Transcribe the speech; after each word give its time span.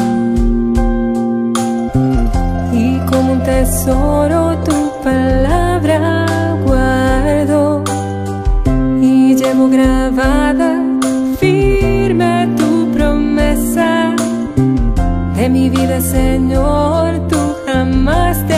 y 2.72 2.98
como 3.10 3.34
un 3.34 3.42
tesoro 3.42 4.56
tu 4.64 4.90
palabra 5.02 6.23
mi 15.64 15.70
vida 15.70 15.98
Señor 16.00 17.26
tú 17.28 17.56
jamás 17.66 18.36
te 18.46 18.53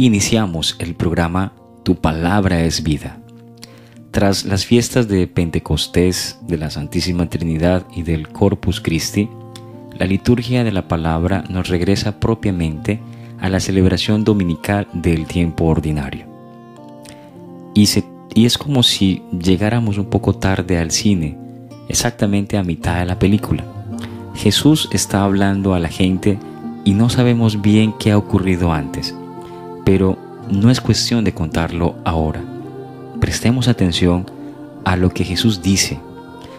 Iniciamos 0.00 0.76
el 0.78 0.94
programa 0.94 1.54
Tu 1.82 1.96
palabra 1.96 2.62
es 2.62 2.84
vida. 2.84 3.18
Tras 4.12 4.44
las 4.44 4.64
fiestas 4.64 5.08
de 5.08 5.26
Pentecostés, 5.26 6.38
de 6.46 6.56
la 6.56 6.70
Santísima 6.70 7.28
Trinidad 7.28 7.84
y 7.92 8.02
del 8.02 8.28
Corpus 8.28 8.80
Christi, 8.80 9.28
la 9.98 10.06
liturgia 10.06 10.62
de 10.62 10.70
la 10.70 10.86
palabra 10.86 11.42
nos 11.50 11.66
regresa 11.66 12.20
propiamente 12.20 13.00
a 13.40 13.48
la 13.48 13.58
celebración 13.58 14.22
dominical 14.22 14.86
del 14.92 15.26
tiempo 15.26 15.64
ordinario. 15.64 16.26
Y 17.74 17.88
es 18.46 18.56
como 18.56 18.84
si 18.84 19.24
llegáramos 19.32 19.98
un 19.98 20.06
poco 20.06 20.32
tarde 20.32 20.78
al 20.78 20.92
cine, 20.92 21.36
exactamente 21.88 22.56
a 22.56 22.62
mitad 22.62 23.00
de 23.00 23.06
la 23.06 23.18
película. 23.18 23.64
Jesús 24.36 24.88
está 24.92 25.24
hablando 25.24 25.74
a 25.74 25.80
la 25.80 25.88
gente 25.88 26.38
y 26.84 26.92
no 26.92 27.10
sabemos 27.10 27.60
bien 27.60 27.92
qué 27.98 28.12
ha 28.12 28.18
ocurrido 28.18 28.72
antes, 28.72 29.12
pero 29.88 30.18
no 30.50 30.70
es 30.70 30.82
cuestión 30.82 31.24
de 31.24 31.32
contarlo 31.32 31.94
ahora. 32.04 32.44
Prestemos 33.20 33.68
atención 33.68 34.26
a 34.84 34.96
lo 34.96 35.08
que 35.08 35.24
Jesús 35.24 35.62
dice. 35.62 35.98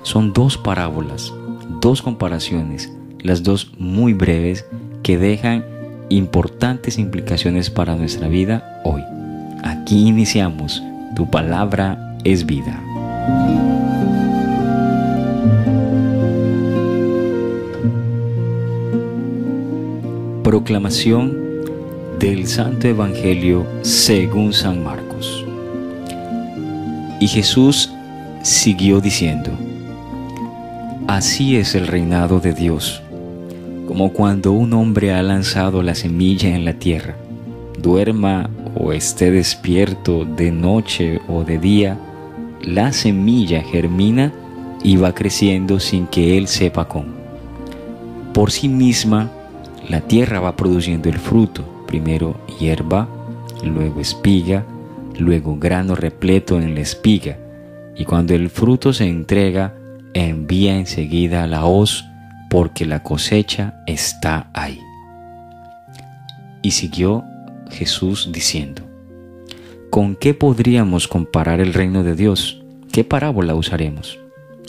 Son 0.02 0.33
dos 0.33 0.58
parábolas, 0.58 1.31
dos 1.80 2.02
comparaciones, 2.02 2.91
las 3.21 3.44
dos 3.44 3.69
muy 3.77 4.13
breves 4.13 4.66
que 5.03 5.19
dejan 5.19 5.63
importantes 6.09 6.97
implicaciones 6.97 7.69
para 7.69 7.95
nuestra 7.95 8.27
vida 8.27 8.81
hoy. 8.83 9.03
Aquí 9.64 10.08
iniciamos. 10.08 10.81
Tu 11.16 11.30
palabra 11.30 12.17
es 12.23 12.47
vida. 12.47 12.81
Proclamación 20.43 21.39
del 22.19 22.47
Santo 22.47 22.89
Evangelio 22.89 23.65
según 23.81 24.52
San 24.52 24.83
Marcos. 24.83 25.45
Y 27.21 27.27
Jesús 27.27 27.91
siguió 28.43 28.99
diciendo, 28.99 29.52
Así 31.08 31.55
es 31.55 31.75
el 31.75 31.87
reinado 31.87 32.41
de 32.41 32.53
Dios, 32.53 33.02
como 33.87 34.11
cuando 34.11 34.52
un 34.52 34.73
hombre 34.73 35.13
ha 35.13 35.23
lanzado 35.23 35.81
la 35.81 35.95
semilla 35.95 36.53
en 36.53 36.65
la 36.65 36.73
tierra, 36.73 37.15
duerma 37.81 38.49
o 38.75 38.91
esté 38.91 39.31
despierto 39.31 40.25
de 40.25 40.52
noche 40.52 41.21
o 41.29 41.45
de 41.45 41.58
día, 41.58 41.97
la 42.61 42.91
semilla 42.91 43.61
germina 43.61 44.33
y 44.83 44.97
va 44.97 45.15
creciendo 45.15 45.79
sin 45.79 46.05
que 46.05 46.37
él 46.37 46.49
sepa 46.49 46.85
cómo. 46.85 47.13
Por 48.33 48.52
sí 48.52 48.67
misma, 48.67 49.31
la 49.87 50.02
tierra 50.02 50.41
va 50.41 50.58
produciendo 50.58 51.08
el 51.09 51.17
fruto, 51.17 51.78
primero 51.89 52.39
hierba, 52.60 53.10
luego 53.64 54.00
espiga, 54.00 54.64
luego 55.17 55.58
grano 55.58 55.95
repleto 55.95 56.61
en 56.61 56.76
la 56.76 56.82
espiga, 56.82 57.39
y 57.98 58.05
cuando 58.05 58.36
el 58.36 58.52
fruto 58.52 58.94
se 58.94 59.08
entrega, 59.08 59.73
envía 60.14 60.77
enseguida 60.77 61.48
la 61.48 61.66
hoz, 61.66 62.05
porque 62.52 62.86
la 62.86 63.02
cosecha 63.02 63.82
está 63.88 64.52
ahí. 64.54 64.80
Y 66.61 66.72
siguió 66.72 67.23
Jesús 67.72 68.30
diciendo, 68.32 68.83
¿con 69.89 70.16
qué 70.16 70.36
podríamos 70.36 71.08
comparar 71.08 71.60
el 71.60 71.73
reino 71.73 72.04
de 72.04 72.14
Dios? 72.14 72.61
¿Qué 72.92 73.04
parábola 73.04 73.56
usaremos? 73.56 74.20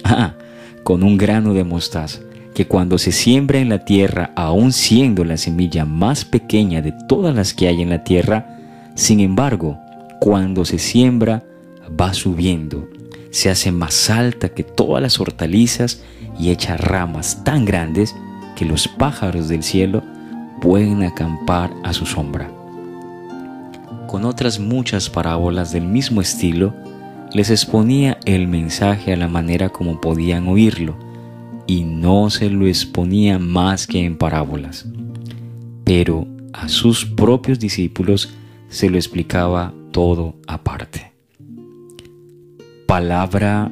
Ah, 0.04 0.36
con 0.84 1.02
un 1.02 1.18
grano 1.18 1.52
de 1.52 1.64
mostaza, 1.64 2.20
que 2.54 2.66
cuando 2.66 2.98
se 2.98 3.12
siembra 3.12 3.58
en 3.58 3.68
la 3.68 3.84
tierra, 3.84 4.32
aun 4.34 4.72
siendo 4.72 5.24
la 5.24 5.36
semilla 5.36 5.84
más 5.84 6.24
pequeña 6.24 6.82
de 6.82 6.92
todas 7.08 7.34
las 7.34 7.54
que 7.54 7.68
hay 7.68 7.82
en 7.82 7.90
la 7.90 8.04
tierra, 8.04 8.58
sin 8.94 9.20
embargo, 9.20 9.78
cuando 10.20 10.64
se 10.64 10.78
siembra, 10.78 11.44
va 11.98 12.12
subiendo, 12.12 12.88
se 13.30 13.50
hace 13.50 13.72
más 13.72 14.10
alta 14.10 14.48
que 14.50 14.64
todas 14.64 15.02
las 15.02 15.20
hortalizas 15.20 16.02
y 16.38 16.50
echa 16.50 16.76
ramas 16.76 17.44
tan 17.44 17.64
grandes 17.64 18.14
que 18.56 18.64
los 18.64 18.88
pájaros 18.88 19.48
del 19.48 19.62
cielo 19.62 20.02
pueden 20.60 21.02
acampar 21.02 21.72
a 21.84 21.92
su 21.92 22.04
sombra. 22.04 22.50
Con 24.06 24.24
otras 24.24 24.58
muchas 24.58 25.08
parábolas 25.08 25.72
del 25.72 25.84
mismo 25.84 26.20
estilo, 26.20 26.74
les 27.32 27.50
exponía 27.50 28.18
el 28.24 28.48
mensaje 28.48 29.12
a 29.12 29.16
la 29.16 29.28
manera 29.28 29.68
como 29.68 30.00
podían 30.00 30.48
oírlo, 30.48 30.96
y 31.70 31.84
no 31.84 32.30
se 32.30 32.50
lo 32.50 32.66
exponía 32.66 33.38
más 33.38 33.86
que 33.86 34.04
en 34.04 34.18
parábolas. 34.18 34.88
Pero 35.84 36.26
a 36.52 36.68
sus 36.68 37.04
propios 37.04 37.60
discípulos 37.60 38.34
se 38.68 38.90
lo 38.90 38.96
explicaba 38.96 39.72
todo 39.92 40.34
aparte. 40.48 41.12
Palabra 42.88 43.70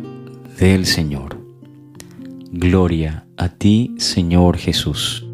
del 0.60 0.86
Señor. 0.86 1.40
Gloria 2.52 3.26
a 3.36 3.48
ti, 3.48 3.96
Señor 3.98 4.58
Jesús. 4.58 5.27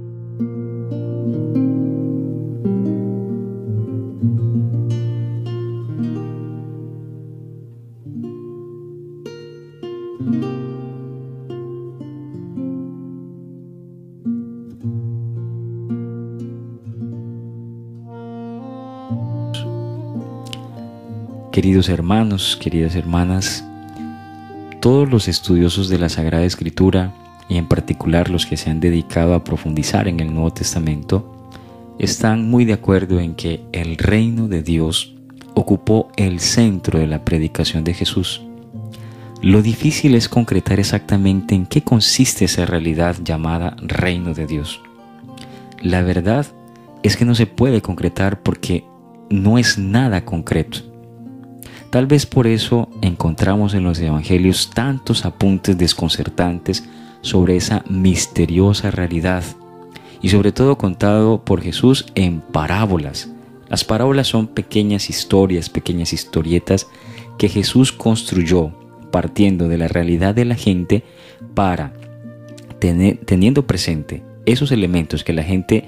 Queridos 21.54 21.88
hermanos, 21.88 22.58
queridas 22.60 22.96
hermanas, 22.96 23.64
todos 24.80 25.08
los 25.08 25.28
estudiosos 25.28 25.88
de 25.88 26.00
la 26.00 26.08
Sagrada 26.08 26.44
Escritura, 26.44 27.14
y 27.48 27.58
en 27.58 27.68
particular 27.68 28.28
los 28.28 28.44
que 28.44 28.56
se 28.56 28.70
han 28.70 28.80
dedicado 28.80 29.34
a 29.34 29.44
profundizar 29.44 30.08
en 30.08 30.18
el 30.18 30.34
Nuevo 30.34 30.52
Testamento, 30.52 31.48
están 32.00 32.50
muy 32.50 32.64
de 32.64 32.72
acuerdo 32.72 33.20
en 33.20 33.36
que 33.36 33.62
el 33.70 33.98
reino 33.98 34.48
de 34.48 34.64
Dios 34.64 35.14
ocupó 35.54 36.08
el 36.16 36.40
centro 36.40 36.98
de 36.98 37.06
la 37.06 37.24
predicación 37.24 37.84
de 37.84 37.94
Jesús. 37.94 38.42
Lo 39.40 39.62
difícil 39.62 40.16
es 40.16 40.28
concretar 40.28 40.80
exactamente 40.80 41.54
en 41.54 41.66
qué 41.66 41.82
consiste 41.82 42.46
esa 42.46 42.66
realidad 42.66 43.14
llamada 43.22 43.76
reino 43.80 44.34
de 44.34 44.48
Dios. 44.48 44.80
La 45.80 46.02
verdad 46.02 46.46
es 47.04 47.16
que 47.16 47.24
no 47.24 47.36
se 47.36 47.46
puede 47.46 47.80
concretar 47.80 48.42
porque 48.42 48.82
no 49.30 49.56
es 49.56 49.78
nada 49.78 50.24
concreto. 50.24 50.93
Tal 51.94 52.08
vez 52.08 52.26
por 52.26 52.48
eso 52.48 52.88
encontramos 53.02 53.72
en 53.72 53.84
los 53.84 54.00
evangelios 54.00 54.70
tantos 54.74 55.24
apuntes 55.24 55.78
desconcertantes 55.78 56.88
sobre 57.20 57.54
esa 57.54 57.84
misteriosa 57.88 58.90
realidad 58.90 59.44
y 60.20 60.30
sobre 60.30 60.50
todo 60.50 60.76
contado 60.76 61.44
por 61.44 61.62
Jesús 61.62 62.06
en 62.16 62.40
parábolas. 62.40 63.30
Las 63.68 63.84
parábolas 63.84 64.26
son 64.26 64.48
pequeñas 64.48 65.08
historias, 65.08 65.70
pequeñas 65.70 66.12
historietas 66.12 66.88
que 67.38 67.48
Jesús 67.48 67.92
construyó 67.92 68.72
partiendo 69.12 69.68
de 69.68 69.78
la 69.78 69.86
realidad 69.86 70.34
de 70.34 70.46
la 70.46 70.56
gente 70.56 71.04
para 71.54 71.92
tener, 72.80 73.18
teniendo 73.18 73.68
presente 73.68 74.24
esos 74.46 74.72
elementos 74.72 75.22
que 75.22 75.32
la 75.32 75.44
gente 75.44 75.84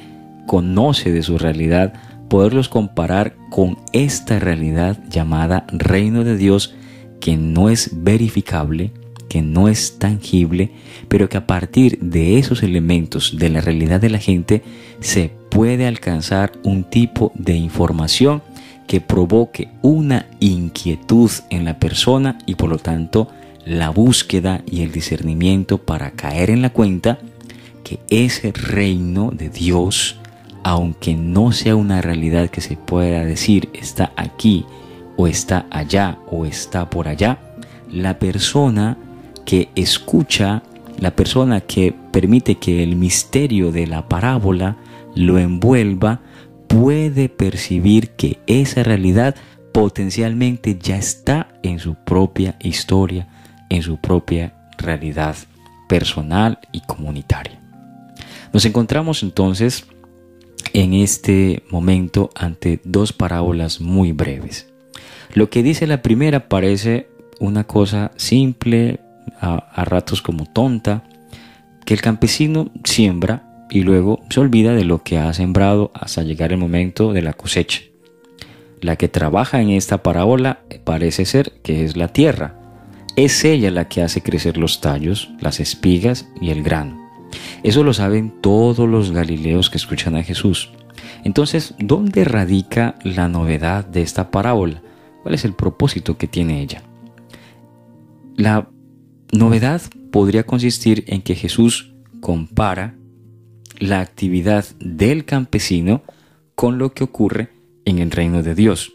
conoce 0.47 1.11
de 1.11 1.25
su 1.25 1.37
realidad, 1.37 1.95
poderlos 2.29 2.69
comparar 2.69 3.37
con 3.51 3.79
esta 3.93 4.39
realidad 4.39 4.99
llamada 5.09 5.67
reino 5.73 6.25
de 6.25 6.37
Dios 6.37 6.75
que 7.21 7.37
no 7.37 7.71
es 7.71 7.91
verificable, 7.93 8.93
que 9.29 9.43
no 9.43 9.69
es 9.69 9.99
tangible, 9.99 10.71
pero 11.09 11.29
que 11.29 11.37
a 11.37 11.47
partir 11.47 11.99
de 12.01 12.39
esos 12.39 12.63
elementos 12.63 13.37
de 13.39 13.49
la 13.49 13.61
realidad 13.61 14.01
de 14.01 14.11
la 14.11 14.19
gente 14.19 14.63
se 15.01 15.31
puede 15.51 15.87
alcanzar 15.87 16.53
un 16.63 16.85
tipo 16.85 17.33
de 17.35 17.55
información 17.55 18.43
que 18.87 19.01
provoque 19.01 19.69
una 19.83 20.27
inquietud 20.41 21.31
en 21.51 21.65
la 21.65 21.79
persona 21.79 22.39
y 22.47 22.55
por 22.55 22.71
lo 22.71 22.79
tanto 22.79 23.29
la 23.65 23.91
búsqueda 23.91 24.63
y 24.71 24.83
el 24.83 24.93
discernimiento 24.93 25.79
para 25.79 26.13
caer 26.13 26.51
en 26.51 26.63
la 26.63 26.71
cuenta 26.71 27.19
que 27.83 27.99
ese 28.11 28.53
reino 28.53 29.31
de 29.33 29.49
Dios, 29.49 30.19
aunque 30.67 31.15
no 31.15 31.53
sea 31.53 31.77
una 31.77 32.03
realidad 32.03 32.51
que 32.51 32.61
se 32.61 32.77
pueda 32.77 33.25
decir 33.25 33.69
está 33.73 34.13
aquí 34.17 34.67
o 35.17 35.29
está 35.29 35.67
allá 35.71 36.19
o 36.29 36.45
está 36.45 36.91
por 36.91 37.07
allá, 37.07 37.39
la 37.89 38.19
persona 38.19 38.99
que 39.45 39.69
escucha, 39.77 40.65
la 40.99 41.13
persona 41.13 41.61
que 41.61 41.95
permite 42.11 42.57
que 42.57 42.83
el 42.83 42.97
misterio 42.97 43.71
de 43.71 43.87
la 43.87 44.09
parábola 44.09 44.77
lo 45.15 45.39
envuelva, 45.39 46.21
puede 46.67 47.29
percibir 47.29 48.17
que 48.17 48.41
esa 48.49 48.83
realidad 48.83 49.37
potencialmente 49.71 50.77
ya 50.83 50.97
está 50.97 51.47
en 51.63 51.79
su 51.79 51.95
propia 51.95 52.57
historia, 52.59 53.29
en 53.69 53.83
su 53.83 53.99
propia 53.99 54.53
realidad 54.79 55.37
personal 55.89 56.59
y 56.73 56.81
comunitaria. 56.81 57.61
Nos 58.53 58.65
encontramos 58.65 59.23
entonces 59.23 59.87
en 60.77 60.93
este 60.93 61.63
momento 61.71 62.29
ante 62.35 62.81
dos 62.85 63.15
parábolas 63.15 63.81
muy 63.81 64.13
breves. 64.13 64.69
Lo 65.33 65.49
que 65.49 65.63
dice 65.63 65.87
la 65.87 66.03
primera 66.03 66.51
parece 66.51 67.09
una 67.41 67.65
cosa 67.65 68.13
simple, 68.17 69.01
a, 69.41 69.85
ratos 69.87 70.21
como 70.21 70.45
tonta, 70.45 71.03
que 71.87 71.95
el 71.95 72.03
campesino 72.03 72.71
siembra 72.85 73.67
y 73.71 73.85
luego 73.85 74.21
se 74.29 74.39
olvida 74.41 74.75
de 74.75 74.85
lo 74.85 75.03
que 75.03 75.17
ha 75.17 75.33
sembrado 75.33 75.93
hasta 75.95 76.23
llegar 76.23 76.53
el 76.53 76.59
momento 76.59 77.15
de 77.15 77.23
la 77.23 77.33
cosecha. 77.33 77.81
La 78.83 78.97
que 78.97 79.09
trabaja 79.09 79.63
en 79.63 79.71
esta 79.71 80.03
parábola 80.03 80.61
parece 80.85 81.25
ser 81.25 81.53
que 81.63 81.87
es 81.87 81.97
la 81.97 82.09
tierra. 82.09 82.55
Es 83.17 83.47
ella 83.47 83.71
la 83.71 83.89
que 83.89 84.03
hace 84.03 84.21
crecer 84.21 84.59
los 84.59 84.83
tallos, 84.83 85.31
las 85.41 85.59
espigas 85.59 86.29
y 86.39 86.51
el 86.51 86.63
grano. 86.63 87.06
Eso 87.67 87.83
lo 87.83 87.93
saben 87.93 88.33
todos 88.41 88.89
los 88.89 89.11
galileos 89.11 89.71
que 89.71 89.77
escuchan 89.77 90.15
a 90.15 90.23
Jesús. 90.23 90.71
Entonces, 91.25 91.75
¿dónde 91.81 92.23
radica 92.23 92.95
la 93.03 93.27
novedad 93.27 93.85
de 93.85 94.03
esta 94.03 94.31
parábola? 94.31 94.81
¿Cuál 95.25 95.35
es 95.35 95.45
el 95.45 95.53
propósito 95.53 96.17
que 96.17 96.29
tiene 96.29 96.63
ella? 96.63 96.85
La 98.37 98.69
novedad 99.33 99.83
podría 100.13 100.47
consistir 100.47 101.03
en 101.09 101.23
que 101.23 101.35
Jesús 101.35 101.93
compara 102.21 102.95
la 103.81 103.99
actividad 103.99 104.65
del 104.79 105.25
campesino 105.25 106.05
con 106.55 106.79
lo 106.79 106.93
que 106.93 107.03
ocurre 107.03 107.49
en 107.85 107.99
el 107.99 108.13
reino 108.13 108.45
de 108.45 108.55
Dios. 108.55 108.93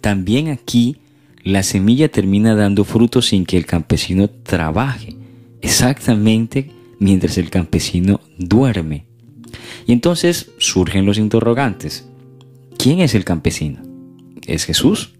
También 0.00 0.48
aquí 0.48 0.96
la 1.44 1.62
semilla 1.62 2.08
termina 2.08 2.56
dando 2.56 2.82
fruto 2.82 3.22
sin 3.22 3.46
que 3.46 3.56
el 3.56 3.66
campesino 3.66 4.28
trabaje, 4.28 5.14
exactamente 5.60 6.72
mientras 6.98 7.38
el 7.38 7.50
campesino 7.50 8.20
duerme. 8.38 9.06
Y 9.86 9.92
entonces 9.92 10.50
surgen 10.58 11.06
los 11.06 11.18
interrogantes. 11.18 12.08
¿Quién 12.76 13.00
es 13.00 13.14
el 13.14 13.24
campesino? 13.24 13.80
¿Es 14.46 14.64
Jesús? 14.64 15.14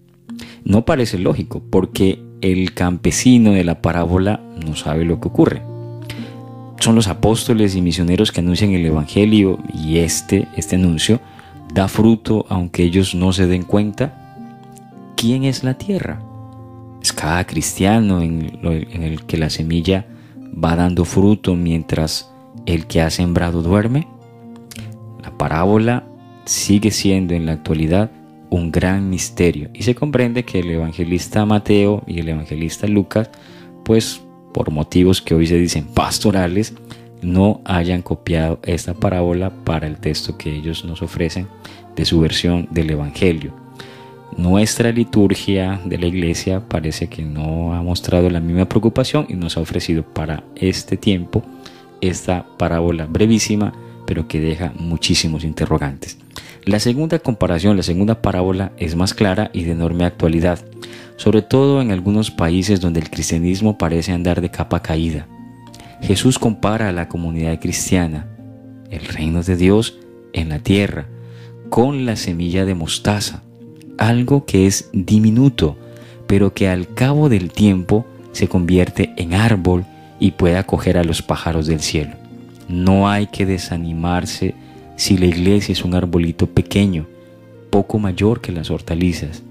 No 0.63 0.85
parece 0.85 1.17
lógico, 1.17 1.61
porque 1.69 2.21
el 2.41 2.73
campesino 2.73 3.51
de 3.51 3.63
la 3.63 3.81
parábola 3.81 4.41
no 4.65 4.75
sabe 4.75 5.05
lo 5.05 5.19
que 5.19 5.27
ocurre. 5.27 5.61
Son 6.79 6.95
los 6.95 7.07
apóstoles 7.07 7.75
y 7.75 7.81
misioneros 7.81 8.31
que 8.31 8.39
anuncian 8.39 8.71
el 8.71 8.85
Evangelio 8.85 9.59
y 9.73 9.97
este, 9.97 10.47
este 10.55 10.77
anuncio 10.77 11.19
da 11.73 11.87
fruto 11.87 12.45
aunque 12.49 12.83
ellos 12.83 13.15
no 13.15 13.33
se 13.33 13.47
den 13.47 13.63
cuenta. 13.63 14.37
¿Quién 15.17 15.43
es 15.43 15.63
la 15.63 15.73
tierra? 15.73 16.21
Es 17.01 17.11
cada 17.11 17.45
cristiano 17.45 18.21
en, 18.21 18.59
en 18.63 19.03
el 19.03 19.25
que 19.25 19.37
la 19.37 19.49
semilla 19.49 20.05
va 20.53 20.75
dando 20.75 21.05
fruto 21.05 21.55
mientras 21.55 22.31
el 22.65 22.87
que 22.87 23.01
ha 23.01 23.09
sembrado 23.09 23.61
duerme. 23.61 24.07
La 25.23 25.37
parábola 25.37 26.07
sigue 26.45 26.91
siendo 26.91 27.33
en 27.33 27.45
la 27.45 27.53
actualidad 27.53 28.11
un 28.49 28.71
gran 28.71 29.09
misterio 29.09 29.69
y 29.73 29.83
se 29.83 29.95
comprende 29.95 30.43
que 30.43 30.59
el 30.59 30.71
evangelista 30.71 31.45
Mateo 31.45 32.03
y 32.07 32.19
el 32.19 32.29
evangelista 32.29 32.87
Lucas, 32.87 33.29
pues 33.83 34.21
por 34.53 34.71
motivos 34.71 35.21
que 35.21 35.35
hoy 35.35 35.45
se 35.47 35.57
dicen 35.57 35.85
pastorales, 35.85 36.73
no 37.21 37.61
hayan 37.65 38.01
copiado 38.01 38.59
esta 38.63 38.93
parábola 38.93 39.51
para 39.63 39.87
el 39.87 39.97
texto 39.97 40.37
que 40.37 40.53
ellos 40.53 40.85
nos 40.85 41.01
ofrecen 41.01 41.47
de 41.95 42.05
su 42.05 42.19
versión 42.19 42.67
del 42.71 42.89
Evangelio. 42.91 43.53
Nuestra 44.37 44.91
liturgia 44.91 45.81
de 45.83 45.97
la 45.97 46.05
iglesia 46.05 46.61
parece 46.67 47.07
que 47.07 47.23
no 47.23 47.73
ha 47.73 47.81
mostrado 47.81 48.29
la 48.29 48.39
misma 48.39 48.65
preocupación 48.65 49.25
y 49.27 49.33
nos 49.33 49.57
ha 49.57 49.61
ofrecido 49.61 50.03
para 50.03 50.43
este 50.55 50.97
tiempo 50.97 51.43
esta 51.99 52.45
parábola 52.57 53.05
brevísima, 53.05 53.73
pero 54.05 54.27
que 54.27 54.39
deja 54.39 54.71
muchísimos 54.77 55.43
interrogantes. 55.43 56.17
La 56.63 56.79
segunda 56.79 57.19
comparación, 57.19 57.75
la 57.77 57.83
segunda 57.83 58.21
parábola 58.21 58.71
es 58.77 58.95
más 58.95 59.13
clara 59.13 59.49
y 59.53 59.63
de 59.63 59.71
enorme 59.71 60.05
actualidad, 60.05 60.59
sobre 61.17 61.41
todo 61.41 61.81
en 61.81 61.91
algunos 61.91 62.31
países 62.31 62.79
donde 62.79 62.99
el 62.99 63.09
cristianismo 63.09 63.77
parece 63.77 64.11
andar 64.11 64.41
de 64.41 64.51
capa 64.51 64.81
caída. 64.81 65.27
Jesús 66.01 66.39
compara 66.39 66.89
a 66.89 66.93
la 66.93 67.09
comunidad 67.09 67.59
cristiana, 67.59 68.27
el 68.89 69.05
reino 69.05 69.43
de 69.43 69.57
Dios 69.57 69.99
en 70.33 70.49
la 70.49 70.59
tierra, 70.59 71.07
con 71.69 72.05
la 72.05 72.15
semilla 72.15 72.65
de 72.65 72.75
mostaza, 72.75 73.43
algo 73.99 74.45
que 74.45 74.65
es 74.65 74.89
diminuto, 74.93 75.77
pero 76.25 76.53
que 76.53 76.69
al 76.69 76.91
cabo 76.93 77.29
del 77.29 77.51
tiempo 77.51 78.05
se 78.31 78.47
convierte 78.47 79.13
en 79.17 79.33
árbol 79.33 79.85
y 80.19 80.31
puede 80.31 80.57
acoger 80.57 80.97
a 80.97 81.03
los 81.03 81.21
pájaros 81.21 81.67
del 81.67 81.81
cielo. 81.81 82.11
No 82.67 83.09
hay 83.09 83.27
que 83.27 83.45
desanimarse 83.45 84.55
si 84.95 85.17
la 85.17 85.25
iglesia 85.25 85.73
es 85.73 85.83
un 85.83 85.95
arbolito 85.95 86.47
pequeño, 86.47 87.07
poco 87.69 87.99
mayor 87.99 88.41
que 88.41 88.51
las 88.51 88.71
hortalizas. 88.71 89.43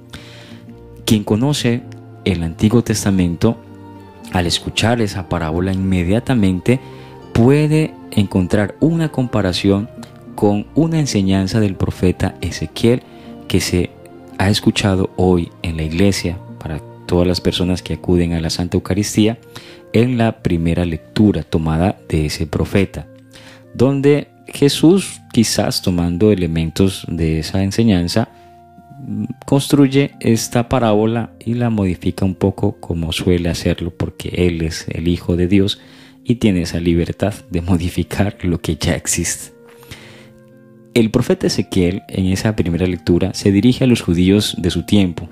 Quien 1.05 1.25
conoce 1.25 1.83
el 2.25 2.43
Antiguo 2.43 2.83
Testamento, 2.83 3.57
al 4.33 4.47
escuchar 4.47 5.01
esa 5.01 5.29
parábola 5.29 5.73
inmediatamente 5.73 6.81
puede 7.33 7.95
encontrar 8.11 8.77
una 8.81 9.11
comparación 9.11 9.89
con 10.35 10.67
una 10.75 11.01
enseñanza 11.01 11.61
del 11.61 11.75
profeta 11.75 12.35
Ezequiel 12.41 13.03
que 13.49 13.61
se 13.61 13.91
ha 14.39 14.49
escuchado 14.49 15.11
hoy 15.17 15.51
en 15.63 15.77
la 15.77 15.83
iglesia 15.83 16.39
para 16.59 16.81
todas 17.07 17.27
las 17.27 17.41
personas 17.41 17.83
que 17.83 17.95
acuden 17.95 18.33
a 18.33 18.41
la 18.41 18.51
Santa 18.51 18.77
Eucaristía 18.77 19.39
en 19.93 20.17
la 20.17 20.43
primera 20.43 20.85
lectura 20.85 21.43
tomada 21.43 21.99
de 22.09 22.27
ese 22.27 22.47
profeta, 22.47 23.07
donde 23.75 24.29
Jesús, 24.47 25.21
quizás 25.33 25.83
tomando 25.83 26.31
elementos 26.31 27.05
de 27.09 27.41
esa 27.41 27.63
enseñanza, 27.63 28.29
construye 29.47 30.13
esta 30.21 30.69
parábola 30.69 31.31
y 31.39 31.55
la 31.55 31.71
modifica 31.71 32.25
un 32.25 32.35
poco 32.35 32.77
como 32.81 33.13
suele 33.13 33.49
hacerlo 33.49 33.91
porque 33.91 34.29
Él 34.47 34.63
es 34.63 34.87
el 34.89 35.09
Hijo 35.09 35.37
de 35.37 35.49
Dios 35.49 35.81
y 36.25 36.37
tiene 36.37 36.63
esa 36.63 36.81
libertad 36.81 37.35
de 37.51 37.63
modificar 37.63 38.37
lo 38.43 38.61
que 38.61 38.77
ya 38.77 38.95
existe. 38.95 39.58
El 40.99 41.13
profeta 41.13 41.47
Ezequiel 41.47 42.03
en 42.09 42.27
esa 42.27 42.57
primera 42.57 42.85
lectura 42.85 43.33
se 43.33 43.53
dirige 43.53 43.85
a 43.85 43.87
los 43.87 44.01
judíos 44.01 44.57
de 44.59 44.69
su 44.69 44.83
tiempo, 44.83 45.29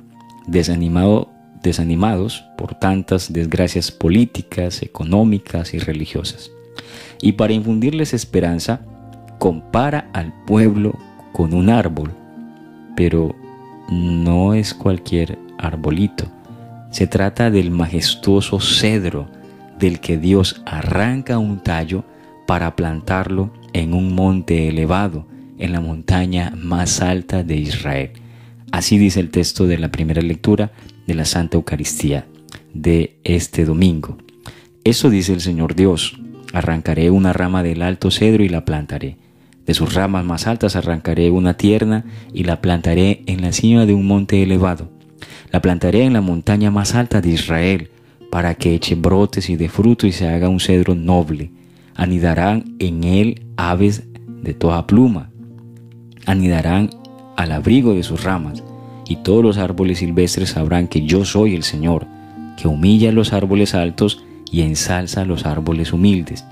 desanimado, 0.46 1.28
desanimados 1.60 2.44
por 2.56 2.76
tantas 2.76 3.32
desgracias 3.32 3.90
políticas, 3.90 4.80
económicas 4.82 5.74
y 5.74 5.80
religiosas. 5.80 6.52
Y 7.20 7.32
para 7.32 7.52
infundirles 7.52 8.14
esperanza, 8.14 8.82
compara 9.40 10.08
al 10.12 10.32
pueblo 10.44 10.96
con 11.32 11.52
un 11.52 11.68
árbol, 11.68 12.12
pero 12.94 13.34
no 13.90 14.54
es 14.54 14.72
cualquier 14.72 15.36
arbolito. 15.58 16.26
Se 16.92 17.08
trata 17.08 17.50
del 17.50 17.72
majestuoso 17.72 18.60
cedro 18.60 19.26
del 19.80 19.98
que 19.98 20.16
Dios 20.16 20.62
arranca 20.64 21.38
un 21.38 21.60
tallo 21.60 22.04
para 22.46 22.76
plantarlo 22.76 23.50
en 23.72 23.94
un 23.94 24.14
monte 24.14 24.68
elevado, 24.68 25.26
en 25.58 25.72
la 25.72 25.80
montaña 25.80 26.52
más 26.56 27.00
alta 27.00 27.42
de 27.42 27.56
Israel. 27.56 28.10
Así 28.72 28.98
dice 28.98 29.20
el 29.20 29.30
texto 29.30 29.66
de 29.66 29.78
la 29.78 29.90
primera 29.90 30.22
lectura 30.22 30.72
de 31.06 31.14
la 31.14 31.24
Santa 31.24 31.56
Eucaristía 31.56 32.26
de 32.74 33.18
este 33.24 33.64
domingo. 33.64 34.18
Eso 34.84 35.10
dice 35.10 35.32
el 35.32 35.40
Señor 35.40 35.74
Dios. 35.74 36.18
Arrancaré 36.52 37.10
una 37.10 37.32
rama 37.32 37.62
del 37.62 37.82
alto 37.82 38.10
cedro 38.10 38.44
y 38.44 38.48
la 38.48 38.64
plantaré. 38.64 39.16
De 39.66 39.74
sus 39.74 39.94
ramas 39.94 40.24
más 40.24 40.46
altas 40.46 40.76
arrancaré 40.76 41.30
una 41.30 41.54
tierna 41.54 42.04
y 42.32 42.44
la 42.44 42.60
plantaré 42.60 43.22
en 43.26 43.42
la 43.42 43.52
cima 43.52 43.84
de 43.84 43.94
un 43.94 44.06
monte 44.06 44.42
elevado. 44.42 44.90
La 45.50 45.60
plantaré 45.60 46.04
en 46.04 46.12
la 46.12 46.20
montaña 46.20 46.70
más 46.70 46.94
alta 46.94 47.20
de 47.20 47.30
Israel, 47.30 47.90
para 48.30 48.54
que 48.54 48.74
eche 48.74 48.94
brotes 48.94 49.48
y 49.50 49.56
dé 49.56 49.68
fruto 49.68 50.06
y 50.06 50.12
se 50.12 50.28
haga 50.28 50.48
un 50.48 50.60
cedro 50.60 50.94
noble. 50.94 51.50
Anidarán 51.94 52.76
en 52.78 53.04
él 53.04 53.46
aves 53.56 54.04
de 54.42 54.54
toda 54.54 54.86
pluma. 54.86 55.30
Anidarán 56.26 56.90
al 57.36 57.52
abrigo 57.52 57.94
de 57.94 58.02
sus 58.02 58.24
ramas, 58.24 58.62
y 59.08 59.16
todos 59.16 59.42
los 59.42 59.58
árboles 59.58 59.98
silvestres 59.98 60.50
sabrán 60.50 60.88
que 60.88 61.06
yo 61.06 61.24
soy 61.24 61.54
el 61.54 61.62
Señor, 61.62 62.06
que 62.56 62.68
humilla 62.68 63.12
los 63.12 63.32
árboles 63.32 63.74
altos 63.74 64.22
y 64.50 64.62
ensalza 64.62 65.24
los 65.24 65.46
árboles 65.46 65.92
humildes, 65.92 66.44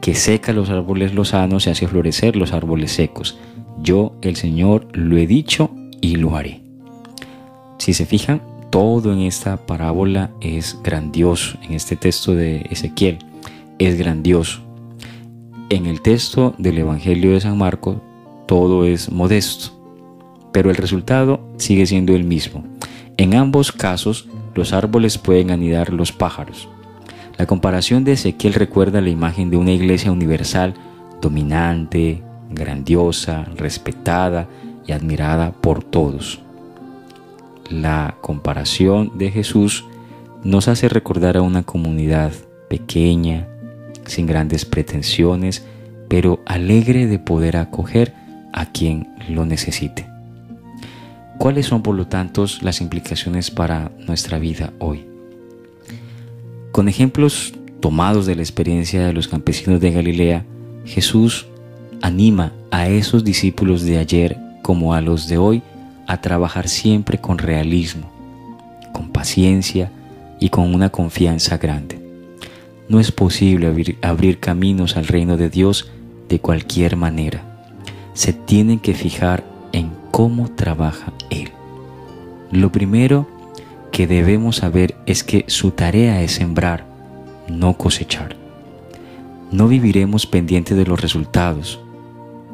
que 0.00 0.14
seca 0.14 0.52
los 0.52 0.70
árboles 0.70 1.14
lozanos 1.14 1.66
y 1.66 1.70
hace 1.70 1.88
florecer 1.88 2.36
los 2.36 2.52
árboles 2.52 2.92
secos. 2.92 3.38
Yo, 3.82 4.14
el 4.22 4.36
Señor, 4.36 4.88
lo 4.92 5.16
he 5.16 5.26
dicho 5.26 5.70
y 6.00 6.16
lo 6.16 6.36
haré. 6.36 6.60
Si 7.78 7.92
se 7.92 8.06
fijan, 8.06 8.40
todo 8.70 9.12
en 9.12 9.20
esta 9.20 9.56
parábola 9.56 10.30
es 10.40 10.78
grandioso, 10.82 11.58
en 11.62 11.74
este 11.74 11.96
texto 11.96 12.34
de 12.34 12.66
Ezequiel 12.70 13.18
es 13.78 13.98
grandioso. 13.98 14.60
En 15.68 15.86
el 15.86 16.00
texto 16.00 16.54
del 16.58 16.78
Evangelio 16.78 17.32
de 17.32 17.40
San 17.40 17.58
Marcos 17.58 17.96
todo 18.46 18.84
es 18.84 19.10
modesto, 19.10 19.70
pero 20.52 20.70
el 20.70 20.76
resultado 20.76 21.40
sigue 21.56 21.86
siendo 21.86 22.14
el 22.14 22.24
mismo. 22.24 22.64
En 23.16 23.34
ambos 23.34 23.72
casos, 23.72 24.28
los 24.54 24.72
árboles 24.72 25.18
pueden 25.18 25.50
anidar 25.50 25.92
los 25.92 26.12
pájaros. 26.12 26.68
La 27.38 27.46
comparación 27.46 28.04
de 28.04 28.12
Ezequiel 28.12 28.54
recuerda 28.54 29.00
la 29.00 29.10
imagen 29.10 29.50
de 29.50 29.56
una 29.56 29.72
iglesia 29.72 30.10
universal, 30.10 30.74
dominante, 31.20 32.22
grandiosa, 32.50 33.44
respetada 33.56 34.48
y 34.86 34.92
admirada 34.92 35.52
por 35.52 35.84
todos. 35.84 36.40
La 37.68 38.16
comparación 38.20 39.18
de 39.18 39.30
Jesús 39.30 39.84
nos 40.44 40.68
hace 40.68 40.88
recordar 40.88 41.36
a 41.36 41.42
una 41.42 41.64
comunidad 41.64 42.32
pequeña, 42.68 43.48
sin 44.06 44.26
grandes 44.26 44.64
pretensiones, 44.64 45.66
pero 46.08 46.40
alegre 46.46 47.06
de 47.06 47.18
poder 47.18 47.56
acoger 47.56 48.14
a 48.56 48.66
quien 48.66 49.14
lo 49.28 49.46
necesite. 49.46 50.08
¿Cuáles 51.38 51.66
son, 51.66 51.82
por 51.82 51.94
lo 51.94 52.08
tanto, 52.08 52.46
las 52.62 52.80
implicaciones 52.80 53.50
para 53.52 53.92
nuestra 54.06 54.38
vida 54.38 54.72
hoy? 54.80 55.06
Con 56.72 56.88
ejemplos 56.88 57.52
tomados 57.80 58.26
de 58.26 58.34
la 58.34 58.42
experiencia 58.42 59.06
de 59.06 59.12
los 59.12 59.28
campesinos 59.28 59.80
de 59.80 59.92
Galilea, 59.92 60.44
Jesús 60.86 61.46
anima 62.02 62.52
a 62.70 62.88
esos 62.88 63.22
discípulos 63.22 63.82
de 63.82 63.98
ayer 63.98 64.38
como 64.62 64.94
a 64.94 65.00
los 65.00 65.28
de 65.28 65.38
hoy 65.38 65.62
a 66.06 66.20
trabajar 66.20 66.68
siempre 66.68 67.18
con 67.18 67.38
realismo, 67.38 68.10
con 68.92 69.10
paciencia 69.10 69.90
y 70.40 70.48
con 70.48 70.74
una 70.74 70.88
confianza 70.88 71.58
grande. 71.58 72.00
No 72.88 73.00
es 73.00 73.12
posible 73.12 73.66
abrir, 73.66 73.98
abrir, 74.00 74.40
caminos 74.40 74.96
al 74.96 75.06
reino 75.06 75.36
de 75.36 75.50
Dios 75.50 75.90
de 76.28 76.38
cualquier 76.38 76.96
manera. 76.96 77.55
Se 78.16 78.32
tienen 78.32 78.78
que 78.78 78.94
fijar 78.94 79.44
en 79.72 79.90
cómo 80.10 80.48
trabaja 80.48 81.12
Él. 81.28 81.50
Lo 82.50 82.72
primero 82.72 83.28
que 83.92 84.06
debemos 84.06 84.56
saber 84.56 84.96
es 85.04 85.22
que 85.22 85.44
su 85.48 85.72
tarea 85.72 86.22
es 86.22 86.32
sembrar, 86.32 86.86
no 87.46 87.76
cosechar. 87.76 88.34
No 89.52 89.68
viviremos 89.68 90.24
pendientes 90.26 90.78
de 90.78 90.86
los 90.86 90.98
resultados. 90.98 91.78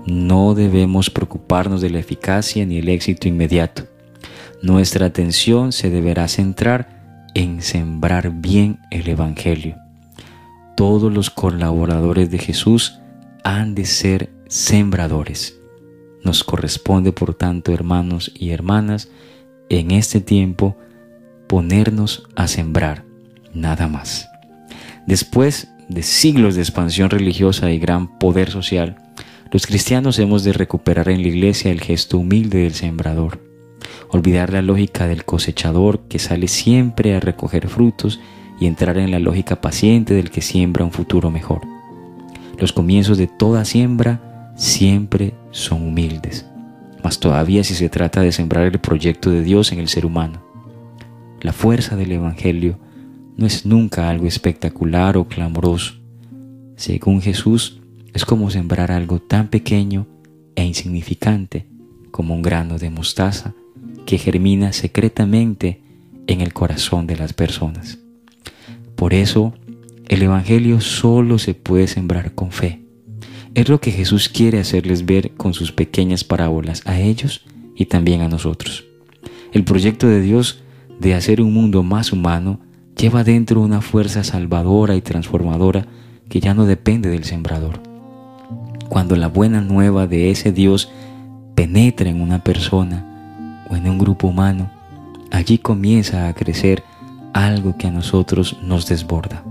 No 0.04 0.56
debemos 0.56 1.10
preocuparnos 1.10 1.80
de 1.80 1.90
la 1.90 2.00
eficacia 2.00 2.66
ni 2.66 2.78
el 2.78 2.88
éxito 2.88 3.28
inmediato. 3.28 3.84
Nuestra 4.62 5.06
atención 5.06 5.70
se 5.70 5.90
deberá 5.90 6.26
centrar 6.26 7.28
en 7.34 7.62
sembrar 7.62 8.32
bien 8.32 8.80
el 8.90 9.08
Evangelio. 9.08 9.76
Todos 10.76 11.12
los 11.12 11.30
colaboradores 11.30 12.32
de 12.32 12.38
Jesús 12.38 12.98
han 13.44 13.76
de 13.76 13.84
ser 13.84 14.41
sembradores. 14.52 15.58
Nos 16.22 16.44
corresponde, 16.44 17.10
por 17.10 17.32
tanto, 17.34 17.72
hermanos 17.72 18.30
y 18.34 18.50
hermanas, 18.50 19.08
en 19.70 19.92
este 19.92 20.20
tiempo 20.20 20.76
ponernos 21.46 22.28
a 22.36 22.46
sembrar, 22.48 23.02
nada 23.54 23.88
más. 23.88 24.28
Después 25.06 25.68
de 25.88 26.02
siglos 26.02 26.54
de 26.54 26.60
expansión 26.60 27.08
religiosa 27.08 27.70
y 27.70 27.78
gran 27.78 28.18
poder 28.18 28.50
social, 28.50 28.96
los 29.50 29.66
cristianos 29.66 30.18
hemos 30.18 30.44
de 30.44 30.52
recuperar 30.52 31.08
en 31.08 31.22
la 31.22 31.28
iglesia 31.28 31.70
el 31.70 31.80
gesto 31.80 32.18
humilde 32.18 32.58
del 32.58 32.74
sembrador, 32.74 33.40
olvidar 34.10 34.52
la 34.52 34.60
lógica 34.60 35.06
del 35.06 35.24
cosechador 35.24 36.00
que 36.08 36.18
sale 36.18 36.46
siempre 36.46 37.16
a 37.16 37.20
recoger 37.20 37.68
frutos 37.68 38.20
y 38.60 38.66
entrar 38.66 38.98
en 38.98 39.12
la 39.12 39.18
lógica 39.18 39.62
paciente 39.62 40.12
del 40.12 40.30
que 40.30 40.42
siembra 40.42 40.84
un 40.84 40.92
futuro 40.92 41.30
mejor. 41.30 41.62
Los 42.58 42.74
comienzos 42.74 43.16
de 43.16 43.28
toda 43.28 43.64
siembra 43.64 44.28
siempre 44.56 45.34
son 45.50 45.82
humildes, 45.82 46.46
mas 47.02 47.18
todavía 47.20 47.64
si 47.64 47.74
se 47.74 47.88
trata 47.88 48.20
de 48.20 48.32
sembrar 48.32 48.64
el 48.66 48.78
proyecto 48.78 49.30
de 49.30 49.42
Dios 49.42 49.72
en 49.72 49.78
el 49.78 49.88
ser 49.88 50.06
humano. 50.06 50.42
La 51.40 51.52
fuerza 51.52 51.96
del 51.96 52.12
Evangelio 52.12 52.78
no 53.36 53.46
es 53.46 53.66
nunca 53.66 54.08
algo 54.08 54.26
espectacular 54.26 55.16
o 55.16 55.26
clamoroso. 55.26 55.94
Según 56.76 57.20
Jesús, 57.20 57.80
es 58.12 58.24
como 58.24 58.50
sembrar 58.50 58.92
algo 58.92 59.20
tan 59.20 59.48
pequeño 59.48 60.06
e 60.54 60.64
insignificante 60.64 61.66
como 62.10 62.34
un 62.34 62.42
grano 62.42 62.78
de 62.78 62.90
mostaza 62.90 63.54
que 64.04 64.18
germina 64.18 64.72
secretamente 64.72 65.80
en 66.26 66.40
el 66.40 66.52
corazón 66.52 67.06
de 67.06 67.16
las 67.16 67.32
personas. 67.32 67.98
Por 68.94 69.14
eso, 69.14 69.54
el 70.08 70.22
Evangelio 70.22 70.80
solo 70.80 71.38
se 71.38 71.54
puede 71.54 71.86
sembrar 71.88 72.34
con 72.34 72.52
fe 72.52 72.81
es 73.54 73.68
lo 73.68 73.80
que 73.80 73.90
Jesús 73.90 74.28
quiere 74.28 74.58
hacerles 74.58 75.04
ver 75.04 75.32
con 75.32 75.52
sus 75.52 75.72
pequeñas 75.72 76.24
parábolas 76.24 76.82
a 76.86 76.98
ellos 76.98 77.44
y 77.76 77.86
también 77.86 78.22
a 78.22 78.28
nosotros. 78.28 78.84
El 79.52 79.64
proyecto 79.64 80.06
de 80.06 80.20
Dios 80.20 80.62
de 80.98 81.14
hacer 81.14 81.42
un 81.42 81.52
mundo 81.52 81.82
más 81.82 82.12
humano 82.12 82.60
lleva 82.96 83.24
dentro 83.24 83.60
una 83.60 83.80
fuerza 83.80 84.24
salvadora 84.24 84.96
y 84.96 85.02
transformadora 85.02 85.86
que 86.28 86.40
ya 86.40 86.54
no 86.54 86.64
depende 86.64 87.10
del 87.10 87.24
sembrador. 87.24 87.80
Cuando 88.88 89.16
la 89.16 89.28
buena 89.28 89.60
nueva 89.60 90.06
de 90.06 90.30
ese 90.30 90.52
Dios 90.52 90.90
penetra 91.54 92.08
en 92.08 92.20
una 92.20 92.42
persona 92.42 93.64
o 93.68 93.76
en 93.76 93.88
un 93.88 93.98
grupo 93.98 94.28
humano, 94.28 94.70
allí 95.30 95.58
comienza 95.58 96.28
a 96.28 96.34
crecer 96.34 96.82
algo 97.34 97.76
que 97.76 97.86
a 97.86 97.90
nosotros 97.90 98.56
nos 98.62 98.86
desborda. 98.86 99.44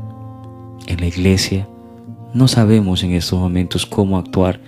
En 0.87 0.99
la 0.99 1.07
iglesia, 1.07 1.67
no 2.33 2.47
sabemos 2.47 3.03
en 3.03 3.11
estos 3.13 3.39
momentos 3.39 3.85
cómo 3.85 4.17
actuar 4.17 4.59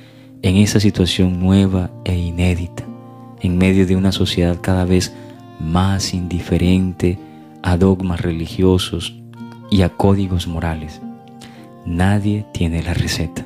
en 0.41 0.57
esa 0.57 0.79
situación 0.79 1.39
nueva 1.39 1.89
e 2.03 2.15
inédita, 2.15 2.83
en 3.41 3.57
medio 3.57 3.85
de 3.85 3.95
una 3.95 4.11
sociedad 4.11 4.57
cada 4.61 4.85
vez 4.85 5.13
más 5.59 6.13
indiferente 6.13 7.17
a 7.61 7.77
dogmas 7.77 8.21
religiosos 8.21 9.15
y 9.71 9.83
a 9.83 9.89
códigos 9.89 10.47
morales. 10.47 11.01
Nadie 11.85 12.45
tiene 12.53 12.83
la 12.83 12.93
receta. 12.93 13.45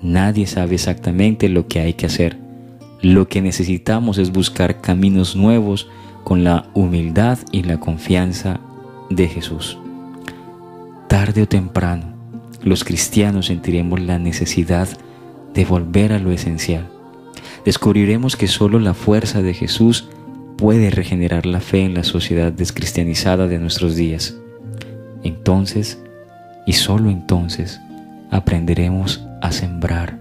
Nadie 0.00 0.46
sabe 0.46 0.74
exactamente 0.74 1.48
lo 1.48 1.66
que 1.68 1.80
hay 1.80 1.94
que 1.94 2.06
hacer. 2.06 2.38
Lo 3.00 3.28
que 3.28 3.42
necesitamos 3.42 4.18
es 4.18 4.32
buscar 4.32 4.80
caminos 4.80 5.34
nuevos 5.34 5.88
con 6.24 6.44
la 6.44 6.66
humildad 6.74 7.38
y 7.50 7.64
la 7.64 7.80
confianza 7.80 8.60
de 9.10 9.28
Jesús. 9.28 9.78
Tarde 11.08 11.42
o 11.42 11.48
temprano, 11.48 12.11
los 12.64 12.84
cristianos 12.84 13.46
sentiremos 13.46 14.00
la 14.00 14.18
necesidad 14.18 14.88
de 15.54 15.64
volver 15.64 16.12
a 16.12 16.18
lo 16.18 16.32
esencial. 16.32 16.88
Descubriremos 17.64 18.36
que 18.36 18.48
solo 18.48 18.78
la 18.78 18.94
fuerza 18.94 19.42
de 19.42 19.54
Jesús 19.54 20.08
puede 20.56 20.90
regenerar 20.90 21.46
la 21.46 21.60
fe 21.60 21.84
en 21.84 21.94
la 21.94 22.04
sociedad 22.04 22.52
descristianizada 22.52 23.46
de 23.48 23.58
nuestros 23.58 23.96
días. 23.96 24.36
Entonces, 25.22 25.98
y 26.66 26.74
solo 26.74 27.10
entonces, 27.10 27.80
aprenderemos 28.30 29.24
a 29.40 29.52
sembrar 29.52 30.20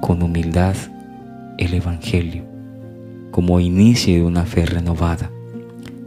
con 0.00 0.22
humildad 0.22 0.76
el 1.58 1.74
Evangelio 1.74 2.44
como 3.30 3.58
inicio 3.58 4.14
de 4.14 4.22
una 4.22 4.44
fe 4.44 4.64
renovada, 4.64 5.30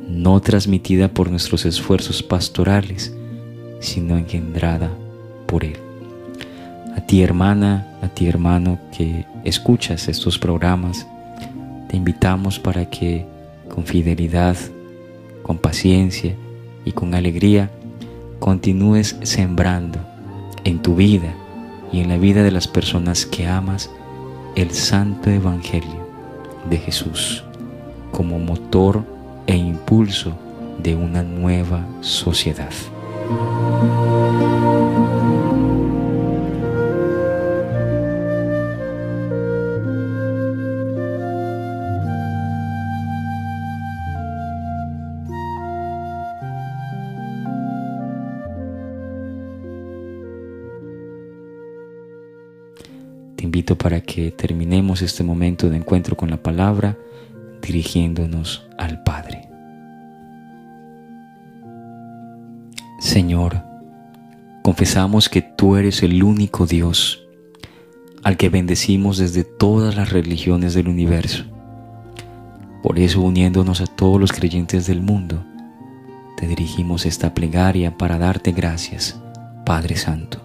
no 0.08 0.40
transmitida 0.40 1.10
por 1.10 1.30
nuestros 1.30 1.66
esfuerzos 1.66 2.24
pastorales, 2.24 3.14
sino 3.82 4.18
engendrada 4.18 4.90
por 5.48 5.64
Él. 5.64 5.78
A 6.96 7.02
ti 7.02 7.22
hermana, 7.22 7.88
a 8.02 8.08
ti 8.08 8.28
hermano 8.28 8.80
que 8.96 9.26
escuchas 9.44 10.08
estos 10.08 10.38
programas, 10.38 11.08
te 11.88 11.98
invitamos 11.98 12.60
para 12.60 12.90
que 12.90 13.26
con 13.74 13.86
fidelidad, 13.86 14.58
con 15.44 15.58
paciencia 15.58 16.36
y 16.86 16.92
con 16.92 17.16
alegría, 17.16 17.70
continúes 18.40 19.16
sembrando 19.24 20.00
en 20.64 20.80
tu 20.80 20.96
vida 20.96 21.34
y 21.92 22.02
en 22.02 22.10
la 22.10 22.18
vida 22.18 22.44
de 22.44 22.52
las 22.52 22.68
personas 22.68 23.26
que 23.26 23.48
amas 23.48 23.90
el 24.56 24.72
santo 24.72 25.30
evangelio 25.30 26.08
de 26.70 26.78
Jesús 26.78 27.44
como 28.12 28.40
motor 28.40 29.04
e 29.46 29.56
impulso 29.56 30.34
de 30.82 30.96
una 30.96 31.24
nueva 31.24 31.86
sociedad. 32.02 32.72
Invito 53.48 53.78
para 53.78 54.02
que 54.02 54.30
terminemos 54.32 55.02
este 55.02 55.24
momento 55.24 55.70
de 55.70 55.78
encuentro 55.78 56.18
con 56.18 56.30
la 56.30 56.38
palabra 56.38 56.98
dirigiéndonos 57.62 58.68
al 58.78 59.04
Padre. 59.04 59.48
Señor, 63.00 63.64
confesamos 64.64 65.30
que 65.30 65.42
tú 65.42 65.78
eres 65.78 66.04
el 66.04 66.24
único 66.24 66.66
Dios 66.66 67.26
al 68.24 68.36
que 68.36 68.50
bendecimos 68.50 69.18
desde 69.18 69.46
todas 69.46 69.96
las 69.96 70.12
religiones 70.12 70.74
del 70.74 70.90
universo. 70.90 71.46
Por 72.84 73.00
eso, 73.00 73.22
uniéndonos 73.22 73.80
a 73.80 73.88
todos 73.88 74.20
los 74.20 74.34
creyentes 74.34 74.88
del 74.88 75.02
mundo, 75.02 75.46
te 76.36 76.48
dirigimos 76.48 77.06
esta 77.06 77.34
plegaria 77.34 77.98
para 77.98 78.18
darte 78.18 78.52
gracias, 78.52 79.22
Padre 79.66 79.96
Santo, 79.96 80.42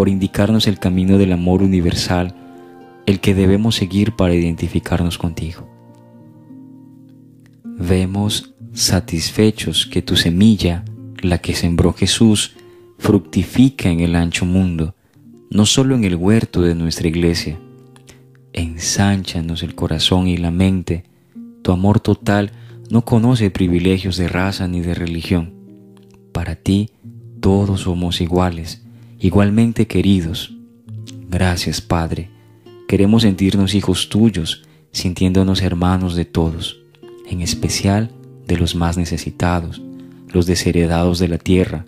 por 0.00 0.08
indicarnos 0.08 0.66
el 0.66 0.78
camino 0.78 1.18
del 1.18 1.30
amor 1.30 1.62
universal, 1.62 2.34
el 3.04 3.20
que 3.20 3.34
debemos 3.34 3.74
seguir 3.74 4.16
para 4.16 4.34
identificarnos 4.34 5.18
contigo. 5.18 5.68
Vemos 7.66 8.54
satisfechos 8.72 9.84
que 9.84 10.00
tu 10.00 10.16
semilla 10.16 10.86
la 11.20 11.36
que 11.36 11.54
sembró 11.54 11.92
Jesús, 11.92 12.52
fructifica 12.96 13.90
en 13.90 14.00
el 14.00 14.16
ancho 14.16 14.46
mundo, 14.46 14.94
no 15.50 15.66
solo 15.66 15.96
en 15.96 16.04
el 16.04 16.16
huerto 16.16 16.62
de 16.62 16.74
nuestra 16.74 17.06
iglesia. 17.06 17.60
Ensánchanos 18.54 19.62
el 19.62 19.74
corazón 19.74 20.28
y 20.28 20.38
la 20.38 20.50
mente. 20.50 21.04
Tu 21.60 21.72
amor 21.72 22.00
total 22.00 22.52
no 22.88 23.04
conoce 23.04 23.50
privilegios 23.50 24.16
de 24.16 24.28
raza 24.28 24.66
ni 24.66 24.80
de 24.80 24.94
religión. 24.94 25.52
Para 26.32 26.56
ti 26.56 26.88
todos 27.40 27.82
somos 27.82 28.22
iguales, 28.22 28.80
igualmente 29.20 29.86
queridos. 29.86 30.56
Gracias, 31.28 31.80
Padre. 31.80 32.30
Queremos 32.88 33.22
sentirnos 33.22 33.74
hijos 33.74 34.08
tuyos, 34.08 34.64
sintiéndonos 34.90 35.62
hermanos 35.62 36.16
de 36.16 36.24
todos, 36.24 36.80
en 37.28 37.40
especial 37.40 38.10
de 38.48 38.56
los 38.56 38.74
más 38.74 38.96
necesitados 38.96 39.80
los 40.32 40.46
desheredados 40.46 41.18
de 41.18 41.28
la 41.28 41.38
tierra, 41.38 41.84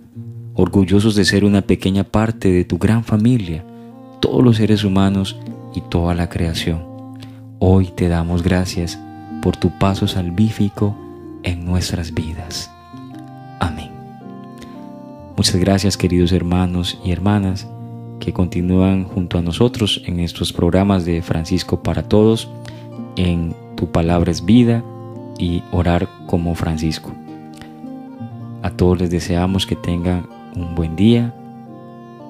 orgullosos 0.54 1.14
de 1.14 1.24
ser 1.24 1.44
una 1.44 1.62
pequeña 1.62 2.04
parte 2.04 2.50
de 2.50 2.64
tu 2.64 2.78
gran 2.78 3.04
familia, 3.04 3.64
todos 4.20 4.42
los 4.42 4.56
seres 4.56 4.84
humanos 4.84 5.36
y 5.74 5.80
toda 5.82 6.14
la 6.14 6.28
creación. 6.28 6.84
Hoy 7.58 7.86
te 7.94 8.08
damos 8.08 8.42
gracias 8.42 8.98
por 9.40 9.56
tu 9.56 9.70
paso 9.78 10.08
salvífico 10.08 10.96
en 11.42 11.64
nuestras 11.64 12.12
vidas. 12.12 12.71
Muchas 15.42 15.56
gracias 15.56 15.96
queridos 15.96 16.30
hermanos 16.30 17.00
y 17.04 17.10
hermanas 17.10 17.66
que 18.20 18.32
continúan 18.32 19.02
junto 19.02 19.38
a 19.38 19.42
nosotros 19.42 20.00
en 20.06 20.20
estos 20.20 20.52
programas 20.52 21.04
de 21.04 21.20
Francisco 21.20 21.82
para 21.82 22.04
Todos, 22.04 22.48
en 23.16 23.52
Tu 23.74 23.90
Palabra 23.90 24.30
es 24.30 24.44
Vida 24.44 24.84
y 25.40 25.64
Orar 25.72 26.08
como 26.28 26.54
Francisco. 26.54 27.10
A 28.62 28.70
todos 28.70 29.00
les 29.00 29.10
deseamos 29.10 29.66
que 29.66 29.74
tengan 29.74 30.28
un 30.54 30.76
buen 30.76 30.94
día 30.94 31.34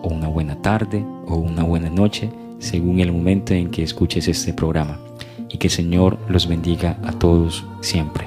o 0.00 0.08
una 0.08 0.28
buena 0.28 0.62
tarde 0.62 1.04
o 1.26 1.36
una 1.36 1.64
buena 1.64 1.90
noche 1.90 2.32
según 2.60 3.00
el 3.00 3.12
momento 3.12 3.52
en 3.52 3.70
que 3.70 3.82
escuches 3.82 4.26
este 4.26 4.54
programa 4.54 4.98
y 5.50 5.58
que 5.58 5.66
el 5.66 5.72
Señor 5.74 6.18
los 6.28 6.48
bendiga 6.48 6.96
a 7.04 7.12
todos 7.12 7.62
siempre. 7.82 8.26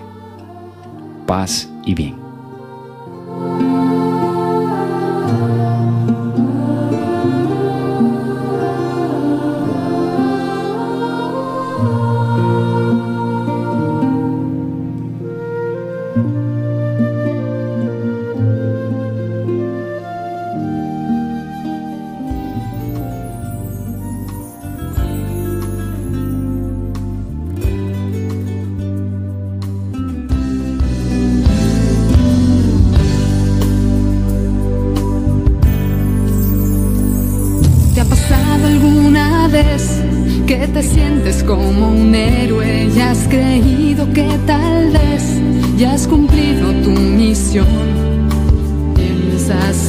Paz 1.25 1.71
y 1.87 1.95
bien. 1.95 2.24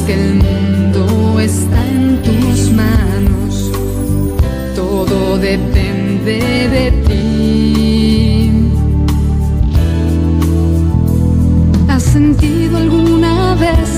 Que 0.07 0.13
el 0.13 0.35
mundo 0.35 1.39
está 1.39 1.79
en 1.87 2.21
tus 2.23 2.71
manos, 2.71 3.71
todo 4.75 5.37
depende 5.37 6.39
de 6.75 6.91
ti. 7.07 8.51
¿Has 11.89 12.03
sentido 12.03 12.77
alguna 12.77 13.55
vez 13.55 13.89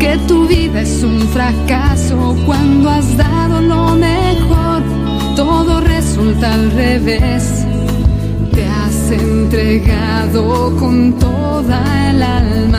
que 0.00 0.16
tu 0.26 0.48
vida 0.48 0.80
es 0.80 1.02
un 1.02 1.20
fracaso 1.28 2.34
cuando 2.46 2.90
has 2.90 3.16
dado 3.16 3.60
lo 3.60 3.94
mejor? 3.94 4.82
todo 5.36 5.80
resulta 5.80 6.54
al 6.54 6.70
revés. 6.72 7.64
Te 8.52 8.66
has 8.66 9.10
entregado 9.10 10.76
con 10.78 11.12
toda 11.18 12.10
el 12.10 12.22
alma 12.22 12.71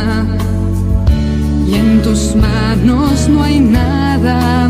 tus 2.14 2.36
manos 2.36 3.28
no 3.28 3.42
hay 3.42 3.60
nada. 3.60 4.70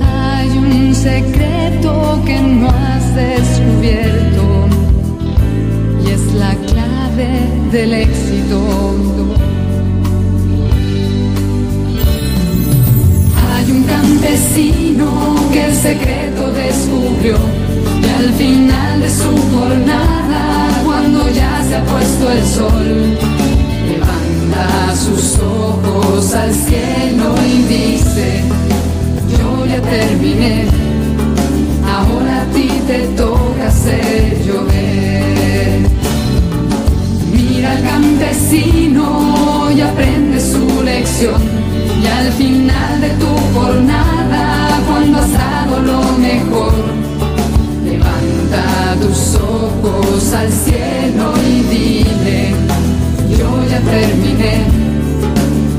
Hay 0.00 0.48
un 0.56 0.94
secreto 0.94 2.22
que 2.24 2.40
no 2.40 2.68
has 2.70 3.04
descubierto 3.14 4.44
y 6.02 6.10
es 6.16 6.32
la 6.32 6.54
clave 6.70 7.28
del 7.72 7.92
éxito. 7.92 8.58
Hay 13.50 13.70
un 13.70 13.82
campesino 13.84 15.08
que 15.52 15.62
el 15.66 15.74
secreto 15.74 16.42
descubrió 16.52 17.36
y 18.02 18.08
al 18.22 18.30
final 18.32 19.00
de 19.02 19.10
su 19.10 19.32
jornada, 19.54 20.42
cuando 20.86 21.28
ya 21.30 21.62
se 21.68 21.76
ha 21.76 21.84
puesto 21.84 22.32
el 22.32 22.42
sol, 22.46 23.35
levanta 24.56 24.94
sus 24.96 25.38
ojos 25.38 26.34
al 26.34 26.52
cielo 26.52 27.34
y 27.46 27.62
dice, 27.62 28.42
yo 29.38 29.66
ya 29.66 29.80
terminé, 29.80 30.66
ahora 31.84 32.42
a 32.42 32.44
ti 32.54 32.70
te 32.86 33.00
toca 33.16 33.68
hacer 33.68 34.42
llover. 34.44 35.86
Mira 37.32 37.72
al 37.72 37.82
campesino 37.82 39.70
y 39.74 39.80
aprende 39.80 40.40
su 40.40 40.82
lección 40.82 41.40
y 42.02 42.06
al 42.06 42.32
final 42.32 43.00
de 43.00 43.10
tu 43.10 43.58
jornada, 43.58 44.80
cuando 44.88 45.18
has 45.18 45.32
dado 45.32 45.80
lo 45.82 46.02
mejor, 46.18 46.72
levanta 47.84 48.96
tus 49.00 49.34
ojos 49.36 50.32
al 50.32 50.50
cielo 50.52 51.32
y 51.48 51.62
dile, 51.74 52.54
yo 53.28 53.64
ya 53.70 53.80
terminé, 53.80 54.64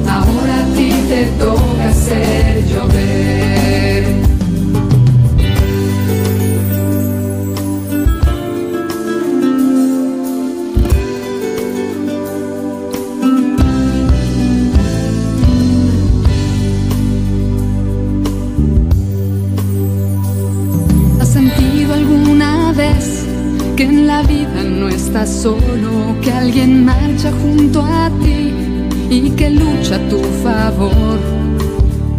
ahora 0.10 0.60
a 0.60 0.75
ti 0.75 0.89
te 1.10 1.25
toca 1.39 1.89
hacer 1.89 2.65
llover. 2.67 3.46
Solo, 25.27 26.15
que 26.21 26.31
alguien 26.31 26.85
marcha 26.85 27.31
junto 27.41 27.81
a 27.81 28.09
ti 28.23 28.53
y 29.09 29.29
que 29.31 29.49
lucha 29.49 29.95
a 29.95 30.09
tu 30.09 30.19
favor. 30.43 31.19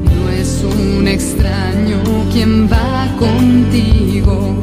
No 0.05 0.31
es 0.31 0.65
un 0.65 1.09
extraño 1.09 1.99
quien 2.33 2.69
va 2.71 3.07
contigo, 3.19 4.55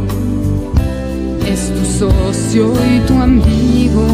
es 1.45 1.71
tu 1.73 1.86
socio 2.05 2.73
y 2.93 2.99
tu 3.08 3.13
amigo. 3.13 4.05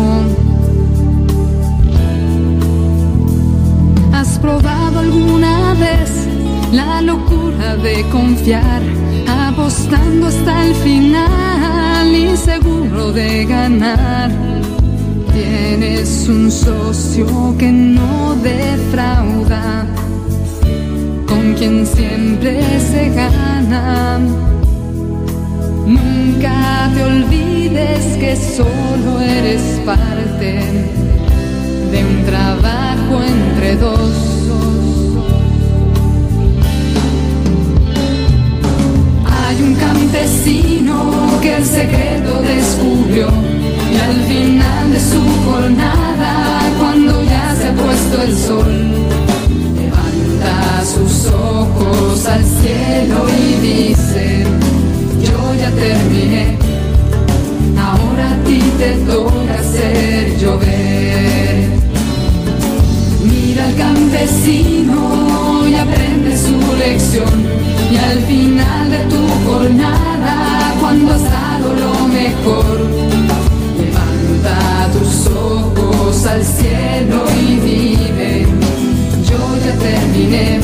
¿Has 4.13 4.39
probado 4.39 4.99
alguna 4.99 5.73
vez 5.73 6.27
la 6.71 7.01
locura 7.01 7.75
de 7.77 8.03
confiar, 8.09 8.81
apostando 9.27 10.27
hasta 10.27 10.65
el 10.65 10.75
final 10.75 11.80
y 12.13 12.35
seguro 12.35 13.11
de 13.11 13.45
ganar? 13.45 14.29
Tienes 15.33 16.27
un 16.27 16.51
socio 16.51 17.55
que 17.57 17.71
no 17.71 18.35
defrauda, 18.35 19.85
con 21.25 21.53
quien 21.53 21.85
siempre 21.85 22.61
se 22.79 23.09
gana. 23.09 24.19
Nunca 25.85 26.89
te 26.93 27.03
olvides 27.03 28.17
que 28.17 28.35
solo 28.35 29.21
eres 29.21 29.61
parte 29.85 30.59
de 31.91 32.05
un 32.05 32.25
trabajo 32.25 33.23
entre 33.23 33.75
dos. 33.77 34.30
Que 41.41 41.55
el 41.55 41.65
secreto 41.65 42.41
descubrió 42.43 43.27
y 43.91 43.97
al 43.97 44.15
final 44.25 44.93
de 44.93 44.99
su 44.99 45.21
jornada, 45.45 46.61
cuando 46.79 47.23
ya 47.23 47.55
se 47.55 47.67
ha 47.67 47.73
puesto 47.73 48.21
el 48.21 48.37
sol, 48.37 48.91
levanta 49.75 50.85
sus 50.85 51.25
ojos 51.33 52.25
al 52.27 52.43
cielo 52.43 53.25
y 53.27 53.67
dice, 53.67 54.43
yo 55.23 55.55
ya 55.59 55.71
terminé, 55.71 56.57
ahora 57.79 58.31
a 58.33 58.43
ti 58.45 58.61
te 58.77 58.91
toca 59.11 59.53
hacer 59.59 60.37
llover. 60.37 61.69
Mira 63.23 63.65
al 63.65 63.75
campesino 63.75 65.67
y 65.67 65.73
aprende 65.75 66.37
su 66.37 66.57
lección 66.77 67.45
y 67.91 67.97
al 67.97 68.19
final 68.19 68.91
de 68.91 68.99
tu 69.09 69.49
jornada, 69.49 70.60
cuando 70.81 71.13
has 71.13 71.23
dado 71.23 71.73
lo 71.75 72.07
mejor, 72.07 72.79
tus 74.91 75.27
ojos 75.27 76.25
al 76.25 76.43
cielo 76.43 77.23
y 77.39 77.55
dime, 77.59 78.45
yo 79.23 79.37
ya 79.63 79.73
terminé, 79.77 80.59